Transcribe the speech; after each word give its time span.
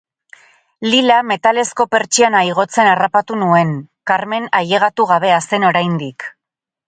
Lila 0.91 1.17
metalezko 1.31 1.85
pertsiana 1.95 2.41
igotzen 2.47 2.89
harrapatu 2.93 3.37
nuen, 3.41 3.75
Carmen 4.13 4.49
ailegatu 4.61 5.09
gabea 5.13 5.37
zen 5.51 5.69
oraindik. 5.73 6.27